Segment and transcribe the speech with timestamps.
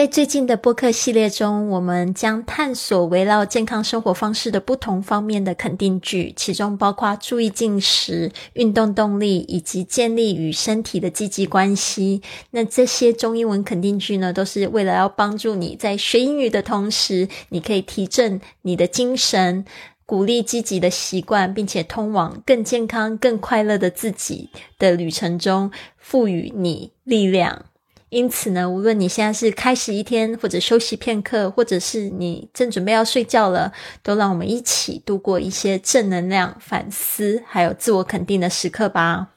[0.00, 12.22] 在最近的播客系列中，我们将探索围绕健康生活方式的不同方面的肯定句，其中包括注意进食、运动动力以及建立与身体的积极关系。
[12.52, 19.66] 那这些中英文肯定句呢，都是为了要帮助你在学英语的同时，你可以提振你的精神，
[20.06, 24.48] 鼓励积极的习惯，并且通往更健康、更快乐的自己
[24.78, 27.66] 的旅程中，赋予你力量。
[28.10, 39.28] 因此呢，无论你现在是开始一天，或者休息片刻，或者是你正准备要睡觉了，都让我们一起度过一些正能量、反思还有自我肯定的时刻吧。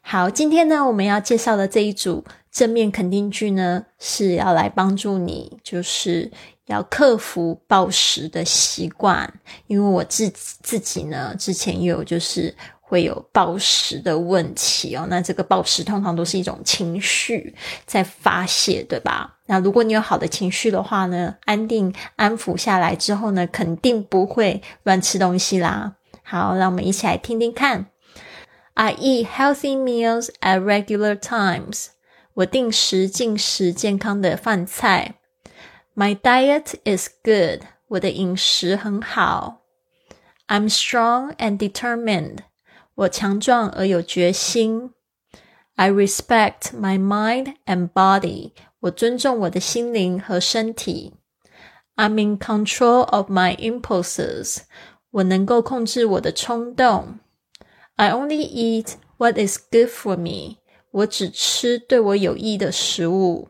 [0.00, 6.32] 好，今天呢，我们要介绍的这一组正面肯定句呢，是要来帮助你，就是
[6.68, 9.32] 要克服暴食的习惯。
[9.66, 12.54] 因为我自自己呢，之前有就是。
[12.90, 17.54] 会有暴食的问题哦，那这个暴食通常都是一种情绪
[17.86, 19.38] 在发泄，对吧？
[19.46, 25.94] 那如果你有好的情绪的话呢，安定安抚下来之后呢，肯定不会乱吃东西啦。
[26.24, 27.86] 好，让我们一起来听听看。
[28.74, 31.90] I eat healthy meals at regular times。
[32.34, 35.14] 我定时进食健康的饭菜。
[35.94, 37.62] My diet is good。
[37.86, 39.60] 我的饮食很好。
[40.48, 42.38] I'm strong and determined。
[42.99, 44.91] 我强壮而有决心。
[45.75, 48.51] I respect my mind and body。
[48.81, 51.13] 我尊重我的心灵和身体。
[51.95, 54.59] I'm in control of my impulses。
[55.11, 57.19] 我能够控制我的冲动。
[57.95, 60.57] I only eat what is good for me。
[60.91, 63.49] 我只吃对我有益的食物。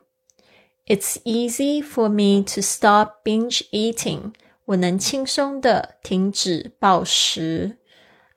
[0.87, 4.33] It's easy for me to stop binge eating。
[4.65, 7.77] 我能轻松的停止暴食。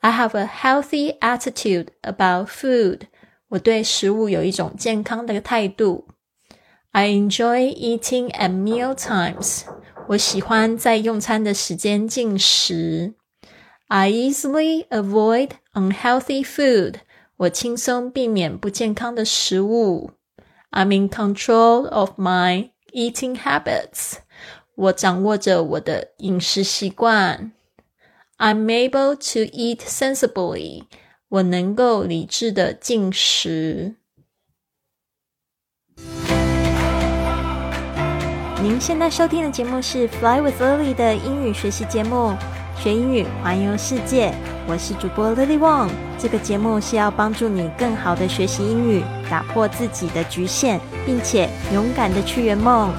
[0.03, 3.09] I have a healthy attitude about food.
[3.49, 6.09] 我对食物有一种健康的态度。
[6.93, 9.63] I enjoy eating at meal times.
[10.09, 13.15] 我喜欢在用餐的时间进食。
[13.89, 16.97] I easily avoid unhealthy food.
[17.37, 20.13] 我轻松避免不健康的食物。
[20.71, 24.19] I'm in control of my eating habits.
[24.75, 27.53] 我掌握着我的饮食习惯。
[28.44, 30.84] I'm able to eat sensibly.
[31.30, 33.96] 我能够理智的进食。
[38.62, 42.36] 您现在收听的节目是 Fly with Lily 的英语学习节目，
[42.78, 44.34] 学英语环游世界。
[44.68, 45.90] 我是主播 Lily Wong。
[46.20, 52.94] 这个节目是要帮助你更好的学习英语，打破自己的局限，并且勇敢的去圆梦。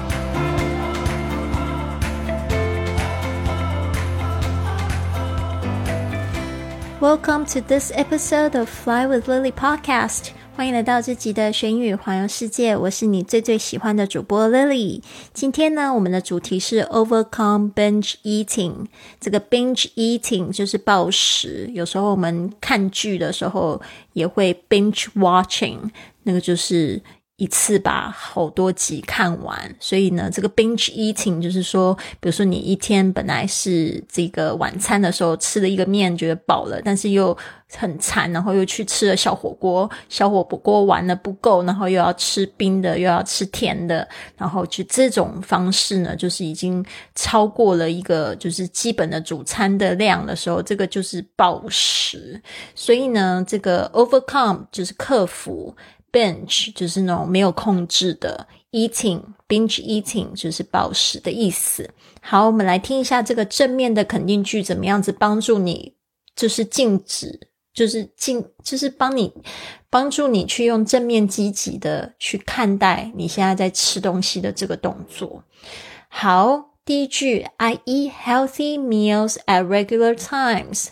[7.00, 10.28] Welcome to this episode of Fly with Lily podcast。
[10.56, 12.76] 欢迎来到这集的学英语环游世界。
[12.76, 15.02] 我是你最最喜欢的主播 Lily。
[15.32, 18.86] 今天呢，我们的主题是 Overcome binge eating。
[19.18, 21.70] 这个 binge eating 就是暴食。
[21.72, 23.80] 有时候我们看剧的时候
[24.12, 25.78] 也会 binge watching，
[26.24, 27.02] 那个就是。
[27.37, 37.37] 一次把好多集看完，所以呢，这个 binge eating 就是说，比如说你一天本来是这个晚餐的时候吃了一个面，觉得饱了，但是又
[37.73, 44.07] 很馋，然后又去吃了小火锅，小火锅玩的不够，然后又要吃冰的，又要吃甜的，
[44.37, 46.85] 然后就这种方式呢，就是已经
[47.15, 52.41] 超过了一个就是基本的主餐的量的时候，这个就是暴食。
[52.73, 55.75] 所以呢，这个 overcome 就是克服。
[56.15, 61.89] Binge 就是那种没有控制的 eating，binge eating 就是暴食的意思。
[62.21, 65.95] 好，我们来听一下这个正面的肯定句怎么样子帮助你，
[66.33, 69.33] 就是禁止，就是禁，就是帮你
[69.89, 75.43] 帮助你去用正面积极的去看待你现在在吃东西的这个动作。
[76.07, 80.87] 好，第一句，I eat healthy meals at regular times。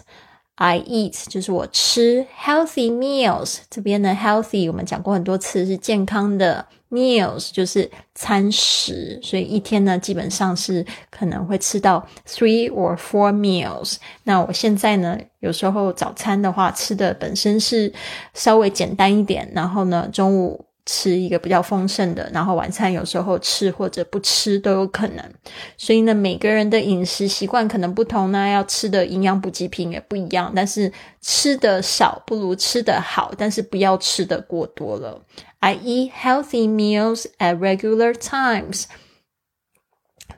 [0.56, 13.96] I eat 就是我吃 healthy meals，这边的 healthy 我们讲过很多次是健康的 meals，就是餐食，所以一天呢基本上是可能会吃到 three or four meals。
[14.23, 17.91] 那我现在呢有时候早餐的话吃的本身是
[18.34, 20.66] 稍微简单一点，然后呢中午。
[20.85, 25.34] 吃一个比较丰盛的，然后晚餐有时候吃或者不吃都有可能。
[25.78, 30.52] 所以呢，每个人的饮食习惯可能不同呢，要吃的营养补给品也不一样。
[30.56, 30.91] 但是
[31.22, 35.24] 吃的少不如吃的好，但是不要吃的过多了。
[35.59, 38.84] I eat healthy meals at regular times.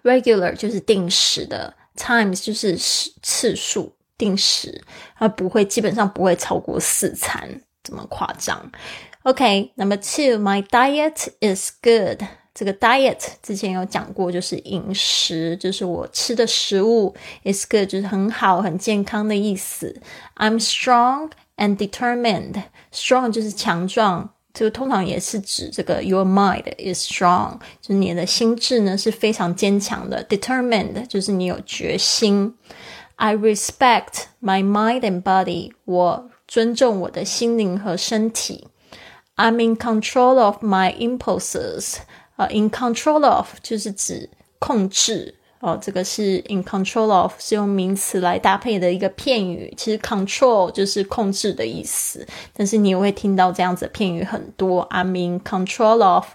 [0.04, 4.84] Regular 就是定时的，times 就是次数，定时，
[5.18, 7.50] 它不会基本上不会超过四餐
[7.82, 8.72] 这么夸张。
[9.25, 12.25] Okay, number two, my diet is good.
[12.55, 17.15] 这个 diet 之前有讲过，就是饮食，就是我吃的食物
[17.45, 20.01] is good，就是很好、很健康的意思。
[20.37, 22.63] I'm strong and determined.
[22.93, 30.25] Strong 就是强壮，这个通常也是指这个 your mind is strong，就是你的心智呢是非常坚强的。
[30.25, 32.55] Determined 就是你有决心。
[33.17, 38.67] I respect my mind and body，我尊重我的心灵和身体。
[39.36, 41.98] I'm in control of my impulses。
[42.36, 44.30] 啊，in control of 就是指
[44.60, 49.74] 控制哦，这个是 in control of 是用名词来搭配的一个片语。
[49.78, 54.88] 其实 control 就是控制的意思，但是你也会听到这样子的片语很多。
[54.90, 56.28] I'm in control of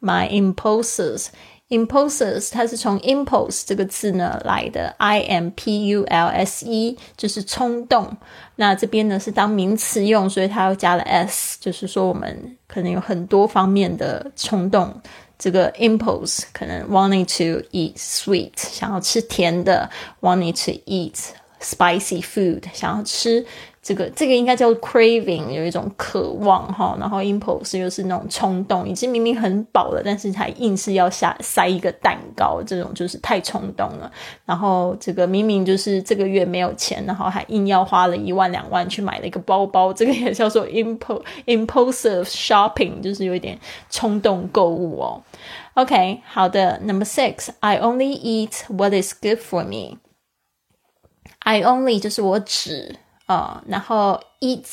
[0.00, 1.28] my impulses。
[1.68, 8.16] Impulses 它是从 impulse 这个字呢来的，i m p u l s e 就是冲动。
[8.56, 14.94] 那这边呢是当名词用，所以它又加了 s，就是说我们可能有很多方面的冲动。
[15.38, 19.90] 这个 impulse 可能 wanting to eat sweet 想要吃甜的
[20.22, 21.12] ，wanting to eat
[21.60, 23.44] spicy food 想要吃
[23.82, 34.10] 这个这个应该叫 craving 有一种渴望哈，然后 impulse 又是那种冲动，已经明明很饱了，但是还硬是要下塞一个蛋糕，这种就是太冲动了。
[34.44, 43.56] 然后这个明明就是这个月没有钱，然后还硬要花了一万两万去买了一个包包，这个也叫做 impulse impulsive shopping，就是有一点
[43.88, 45.22] 冲动购物哦。
[45.74, 49.98] OK，好的，Number six，I only eat what is good for me。
[51.46, 52.96] I only 就是我只。
[53.26, 54.64] 啊，然后 eat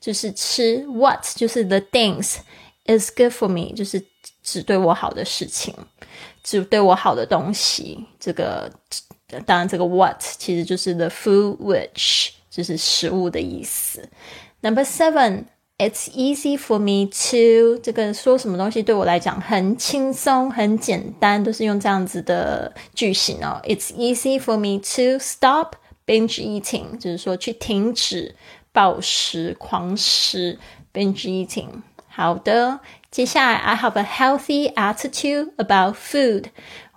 [0.00, 2.36] 就是吃，what 就是 the things
[2.86, 4.00] is good for me，就是
[4.40, 5.74] 只对我好的事情，
[6.44, 8.06] 只对我好的东西。
[8.20, 8.70] 这个
[9.44, 14.08] 当然，这个 what 其实就是 the food which，就是食物的意思。
[14.60, 23.60] Number seven，it's easy for me to 这个说什么东西对我来讲很轻松、很简单，都是用这样子的句型哦。
[23.64, 25.81] It's easy for me to stop。
[26.12, 28.34] Binge eating 就是说去停止
[28.72, 30.58] 暴食、狂食。
[30.92, 31.68] binge eating。
[32.06, 32.80] 好的，
[33.10, 36.48] 接下来 I have a healthy attitude about food。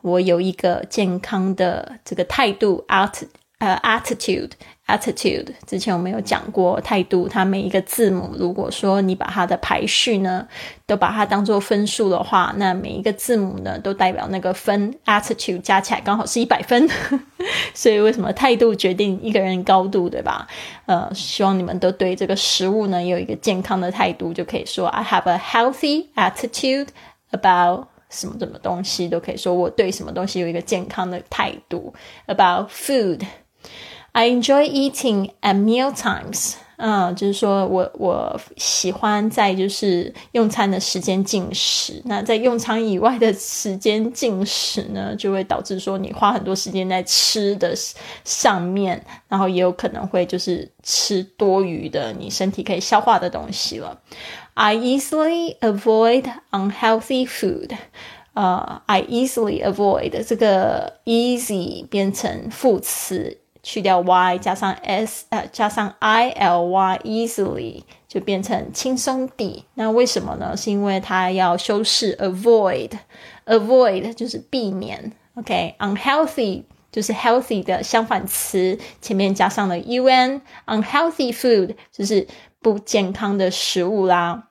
[0.02, 3.24] 我有一个健康的这个态度，at
[3.60, 4.52] 呃 attitude。
[4.88, 10.48] Attitude，之前我们有讲过态度，它每一个字母，如果说你把它的排序呢，
[10.86, 14.94] 都把它当做分数的话，那每一个字母呢，都代表那个分。
[15.06, 16.88] Attitude 加起来刚好是一百分，
[17.74, 20.48] 所以为什么态度决定一个人高度，对吧？
[20.86, 26.90] 呃，希望你们都对这个食物呢有一个健康的态度，就可以说 I have a healthy attitude
[27.32, 31.92] about 什么什么东西，都可以说我对什么东西有一个健康的态度。
[32.28, 33.22] About food。
[34.16, 36.54] I enjoy eating at meal times。
[36.78, 42.02] 嗯，就是说我我喜欢在就是用餐的时间进食。
[42.06, 47.74] 那在用餐以外的时间进食呢，就会导致说你花很多时间在吃的
[48.24, 54.00] 上面，然后也有可能会就是吃多余的你身体可以消化的东西了。
[54.54, 57.72] I easily avoid unhealthy food。
[58.34, 63.40] 呃，I easily avoid 这个 easy 变成副词。
[63.66, 69.66] 去掉 y 加上 s，呃，加上 i l y，easily 就变成轻松地。
[69.74, 70.56] 那为什么呢？
[70.56, 75.12] 是因为它要修饰 avoid，avoid 就是避免。
[75.34, 82.28] OK，unhealthy 就是 healthy 的相反词，前面加上了 un，unhealthy food 就是
[82.60, 84.50] 不健康的食物啦。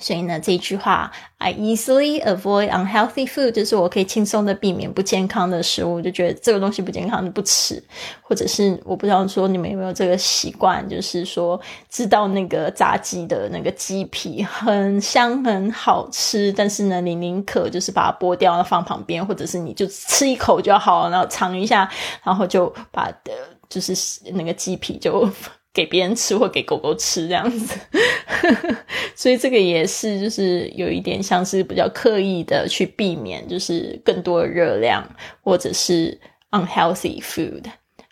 [0.00, 7.82] 所以呢，这一句话，I easily avoid unhealthy food，就是我可以轻松的避免不健康的食物，就觉得这个东西不健康就不吃，
[8.22, 21.90] 或者是我不知道说你们有没有这个习惯，就是说知道那个炸鸡的那个鸡皮很香很好吃，但是呢，你宁可就是把它剥掉放旁边，或者是你就吃一口就好，然后尝一下，
[22.22, 23.32] 然后就把的，
[23.68, 23.92] 就是
[24.32, 25.28] 那个鸡皮就。
[25.78, 27.78] 给别人吃或给狗狗吃这样子，
[29.14, 35.08] 所以这个也是就是有一点像是比较刻意的去避免，就是更多的热量
[35.40, 36.20] 或者是
[36.50, 37.66] unhealthy food。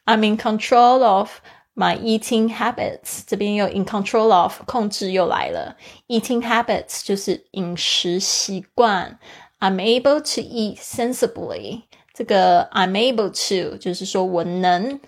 [0.04, 1.40] I'm in control of
[1.74, 3.22] my eating habits。
[3.26, 9.18] 这边又 in control of 控制又来了，eating habits 就是饮食习惯。
[9.58, 11.82] I'm able to eat sensibly。
[12.14, 15.00] 这个 I'm able to 就是说我能。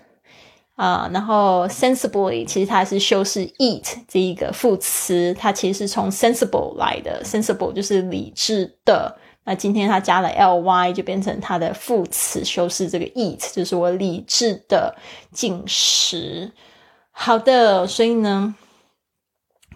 [0.79, 9.13] 啊，然后 sensibly 其实它是修饰 eat 这一个副词，它其实是从 sensible 来的，sensible 就是理智的。
[9.43, 14.95] 那今天它加了 ly 就变成它的副词，修饰这个 eat 就是我理智的
[15.33, 16.49] 进食。
[17.11, 18.55] 好的，所以呢，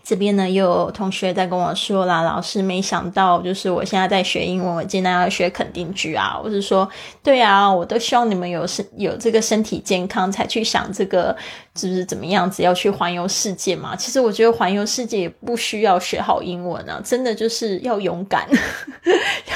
[0.04, 6.38] 这边呢，又有同学在跟我说啦，老师没想到，就是我现在在学英文，我竟然要学肯定句啊。
[6.44, 6.88] 我是说，
[7.24, 11.34] 对啊，我都希望你们有身有这个身体健康，才去想这个
[11.74, 13.96] 就是怎么样子要去环游世界嘛。
[13.96, 18.46] 其实我觉得环游世界也不需要学好英文啊，真的就是要勇敢，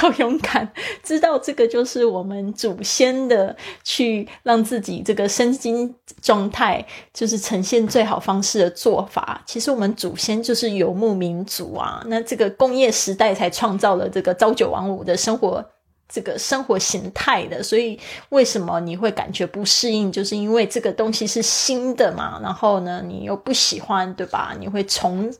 [0.02, 0.66] 要勇敢，
[1.02, 9.42] 知道这个就是我们祖先的去让自己这个身心状态就是呈现最好方式的做法。
[9.44, 10.38] 其实我们祖先。
[10.48, 15.62] 就是游牧民族啊，那这个工业时代才创造了这个朝九晚五的生活，
[16.08, 17.62] 这个生活形态的。
[17.62, 17.98] 所以
[18.30, 20.10] 为什么你会感觉不适应？
[20.10, 22.40] 就是因为这个东西是新的嘛。
[22.42, 24.54] 然后呢，你又不喜欢，对吧？
[24.58, 25.32] 你会从，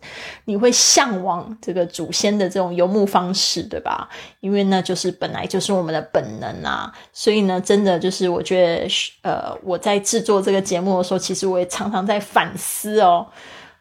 [0.45, 4.09] 你会向往这个祖先的这种游牧方式，对吧？
[4.41, 6.93] 因为呢，就是本来就是我们的本能啊。
[7.13, 8.89] 所以呢，真的就是我觉得，
[9.23, 13.27] 呃，我在制作这个节目的时候，其实我也常常在反思哦。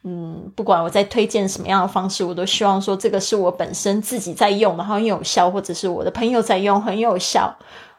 [0.03, 7.53] 嗯，不管我在推荐什么样的方式，我都希望说这个是我本身自己在用，然后很有效，或者是我的朋友在用很有效，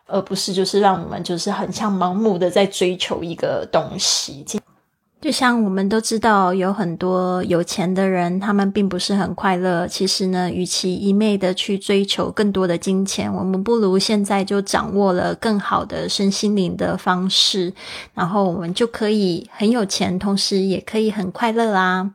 [0.07, 4.45] 而不是就是让我们就是很像盲目的在追求一个东西。
[5.21, 9.85] 就像我们都知道，有很多有钱的人，他们并不是很快乐。
[9.89, 17.75] 其实呢，与其一昧的去追求更多的金钱，我们不如现在就掌握了更好的身心灵的方式，
[18.15, 22.13] 然后我们就可以很有钱，同时也可以很快乐啦。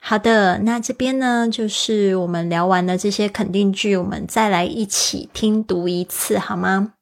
[0.00, 6.94] 好的，那这边呢，就是我们聊完了这些肯定句，我们再来一起听读一次好吗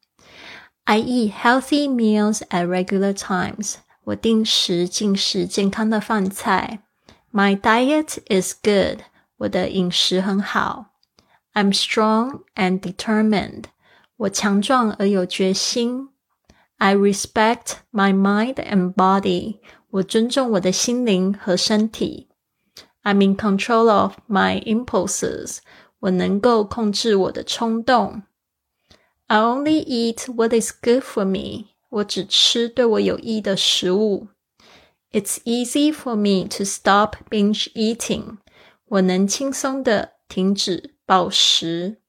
[0.84, 3.76] ？I eat healthy meals at regular times.
[4.05, 6.79] 我定时进食健康的饭菜。
[7.31, 9.01] My diet is good。
[9.37, 10.93] 我的饮食很好。
[11.53, 13.65] I'm strong and determined。
[14.17, 16.09] 我强壮而有决心。
[16.77, 19.59] I respect my mind and body。
[19.89, 22.29] 我尊重我的心灵和身体。
[23.03, 25.59] I'm in control of my impulses。
[25.99, 28.23] 我能够控制我的冲动。
[29.27, 31.68] I only eat what is good for me。
[31.89, 34.27] 我只吃对我有益的食物。
[35.11, 38.37] It's easy for me to stop binge eating。
[38.87, 42.01] 我能轻松的停止暴食。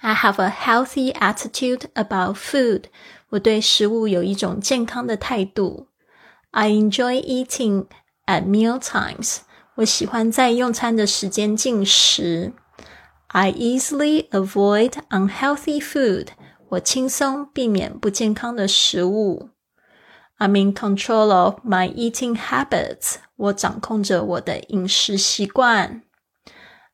[0.00, 2.84] I have a healthy attitude about food。
[3.30, 5.88] 我对食物有一种健康的态度。
[6.52, 7.86] I enjoy eating
[8.26, 9.40] at meal times。
[9.76, 12.52] 我喜欢在用餐的时间进食。
[13.28, 16.28] I easily avoid unhealthy food。
[16.73, 19.49] 我轻松避免不健康的食物。
[20.39, 23.15] I'm in control of my eating habits。
[23.35, 26.03] 我掌控着我的饮食习惯。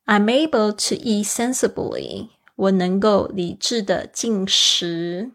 [0.05, 2.29] I'm able to eat sensibly。
[2.55, 5.31] 我能够理智的进食。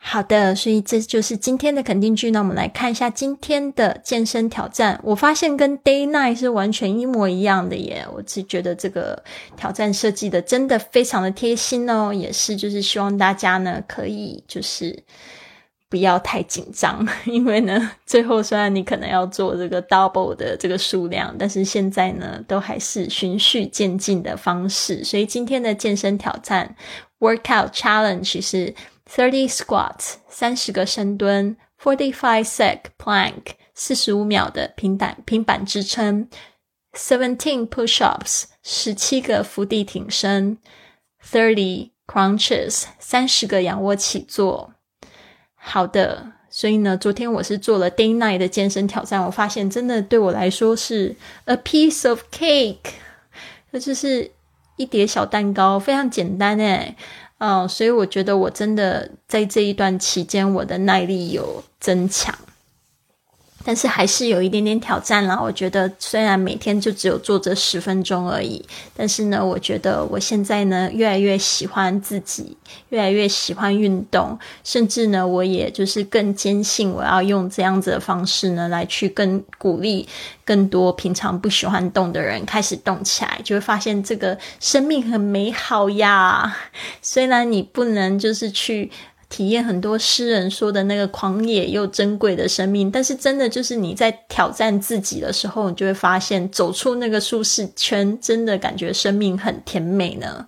[0.00, 2.30] 好的，所以这就是今天的肯定句。
[2.30, 4.98] 那我们来看一下今天的健身挑战。
[5.02, 8.06] 我发现跟 Day Nine 是完全一模一样的耶！
[8.14, 9.22] 我只觉得这个
[9.56, 15.02] 挑战设计的真的非常的贴心哦，也是就是希望大家呢可以就是
[15.90, 25.02] 不要太紧张，因为呢最后虽然你可能要做这个 double 的这个数量，但是现在呢都还是循序渐进的方式。
[25.02, 26.76] 所以今天的健身挑战
[27.18, 28.72] workout challenge 是。
[29.10, 36.28] Thirty squats，三十个深蹲；Forty-five sec plank，四十五秒的平板平板支撑
[36.92, 40.58] ；Seventeen push-ups，十七个伏地挺身
[41.24, 44.74] ；Thirty crunches，三十个仰卧起坐。
[45.54, 52.92] 好的，所以呢，昨天我是做了 Day Night 的健身挑战，我发现真的对我来说是 a piece of cake，
[53.70, 54.30] 那就是
[54.76, 56.94] 一碟小蛋糕，非常简单诶。
[57.38, 62.34] 嗯，所以我觉得我真的在这一段期间，我的耐力有增强。
[63.68, 65.38] 但是还是有一点点挑战啦。
[65.38, 68.64] 我觉得虽然每天就只有做这十分钟而已，
[68.96, 72.56] 但是呢，我觉得我现在呢越来越喜欢自己，
[72.88, 80.08] 越来越喜欢运动，甚至呢，我也就是更坚信我要用这样子的方式呢来去更鼓励
[80.46, 86.56] 更多平常不喜欢动的人开始动起来，就会发现这个生命很美好呀。
[87.02, 88.90] 虽然你不能就是去。
[89.28, 100.46] 体验很多诗人说的那个狂野又珍贵的生命，但是真的就是你在挑战自己的时候，你就会发现走出那个舒适圈，真的感觉生命很甜美呢。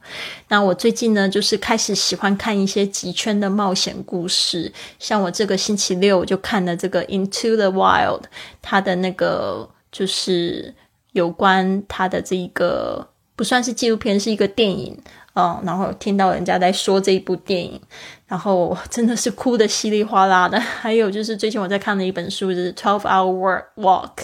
[0.49, 8.21] 那我最近呢，就是开始喜欢看一些极圈的冒险故事，像我这个星期六就看了这个《Into the Wild》，
[8.63, 10.75] 它的那个就是
[11.13, 13.07] 有关它的这一个
[13.37, 14.99] 不算是纪录片，是一个电影。
[15.35, 17.81] 嗯，然后听到人家在说这一部电影，
[18.27, 20.59] 然后真的是哭的稀里哗啦的。
[20.59, 24.17] 还有就是最近我在看的一本书，就是《Twelve Hour Walk》，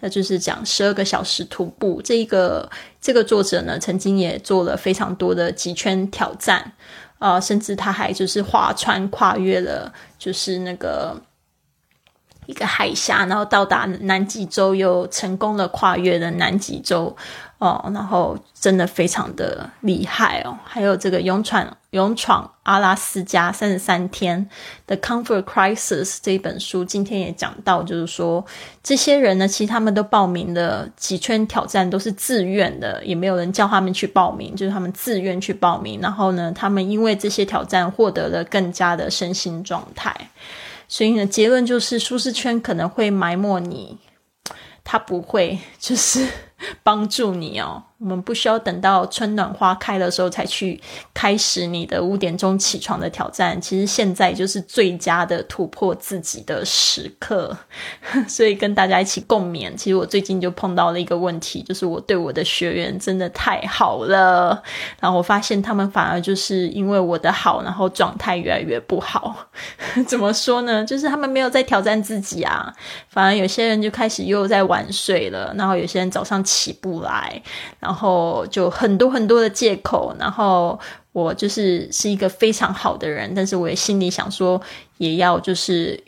[0.00, 2.00] 它就是讲十二个小时徒步。
[2.02, 2.70] 这一个
[3.00, 6.72] 这个作者呢，曾经也做了非常多的极圈挑战，
[7.18, 11.20] 啊，甚至他还就是划船跨越了，就是那个。
[12.46, 17.14] 一个海峡，然后到达南极洲，又成功的跨越了南极洲，
[17.58, 20.56] 哦，然后真的非常的厉害哦。
[20.64, 24.48] 还有这个勇闯勇闯阿拉斯加三十三天
[24.86, 28.44] 的《Comfort Crisis》这一本书，今天也讲到，就是说
[28.82, 36.00] 这些人呢，其实他们都报名的几圈挑战都是自愿的，也没有人叫他们去报名，就是他们自愿去报名。
[36.00, 40.14] 然后呢，他们因为这些挑战获得了更加的身心状态。
[40.88, 43.98] 所以呢，结论就是舒适圈可能会埋没你，
[44.84, 46.28] 它不会就是
[46.82, 47.82] 帮助你哦。
[47.98, 50.78] 我们不需要等到春暖花开的时候才去
[51.14, 53.58] 开始你的五点钟起床的挑战。
[53.58, 57.56] 其实现在就是最佳的突破自己的时刻，
[58.28, 59.74] 所以跟大家一起共勉。
[59.74, 64.62] 其实我最近就碰到了一个问题，就是我对我的学员真的太好了，
[65.00, 69.48] 然后我发现他们反而就是因为我的好，然后状态越来越不好。
[70.06, 70.84] 怎么说呢？
[70.84, 72.70] 就是他们没有在挑战自己啊，
[73.08, 77.42] 反而有些人就开始又在晚睡了，然后有些人早上起不来。
[77.86, 80.76] 然后就很多很多的借口，然后
[81.12, 84.60] 我就是是一个非常好的人，但是我也心里想说，
[84.98, 86.02] 也要就是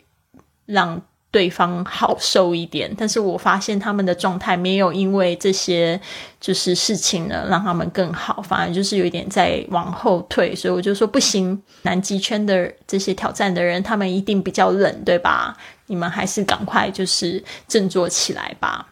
[0.65, 2.93] 让对方好受一点。
[2.97, 5.97] 但是我发现他们的状态没有因为这些
[6.41, 10.53] 就是事情呢，让他们更好，反而就是有一点在往后退。
[10.53, 15.55] 所以我就说不行，南极圈的这些挑战的人，他们一定比较冷，对吧？
[15.85, 18.85] 你们还是赶快就是振作起来吧。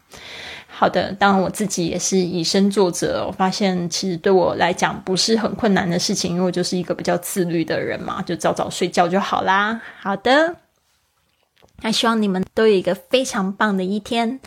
[0.79, 3.25] 好的，当然我自己也是以身作则。
[3.25, 9.81] 我发现其实对我来讲不是很困难的事情，因为我就是一个比较自律的人嘛，就早早睡觉就好啦。
[9.99, 10.57] 好的，
[11.81, 14.39] 那希望你们都有一个非常棒的一天。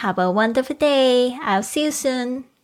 [0.00, 1.38] Have a wonderful day.
[1.38, 2.55] I'll see you soon.